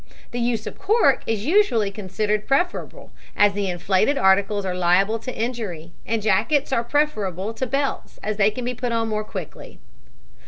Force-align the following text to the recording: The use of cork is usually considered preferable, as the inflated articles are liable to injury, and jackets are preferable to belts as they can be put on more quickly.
The 0.31 0.39
use 0.39 0.65
of 0.65 0.79
cork 0.79 1.21
is 1.27 1.45
usually 1.45 1.91
considered 1.91 2.47
preferable, 2.47 3.11
as 3.37 3.53
the 3.53 3.69
inflated 3.69 4.17
articles 4.17 4.65
are 4.65 4.73
liable 4.73 5.19
to 5.19 5.37
injury, 5.37 5.91
and 6.07 6.23
jackets 6.23 6.73
are 6.73 6.83
preferable 6.83 7.53
to 7.53 7.67
belts 7.67 8.17
as 8.23 8.37
they 8.37 8.49
can 8.49 8.65
be 8.65 8.73
put 8.73 8.91
on 8.91 9.09
more 9.09 9.23
quickly. 9.23 9.77